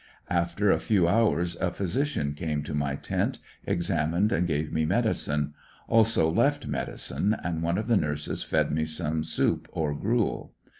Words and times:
After 0.31 0.71
a 0.71 0.79
few 0.79 1.07
hours 1.07 1.55
a 1.57 1.69
physician 1.69 2.33
came 2.33 2.63
to 2.63 2.73
my 2.73 2.95
tent, 2.95 3.37
examined 3.67 4.31
and 4.31 4.47
gave 4.47 4.73
me 4.73 4.83
medicine, 4.83 5.53
also 5.87 6.27
left 6.27 6.65
medicine, 6.65 7.35
and 7.43 7.61
one 7.61 7.77
of 7.77 7.85
the 7.85 7.97
nurses 7.97 8.41
fed 8.41 8.71
me 8.71 8.83
some 8.83 9.23
soup 9.23 9.67
or 9.71 9.93
gruel. 9.93 10.55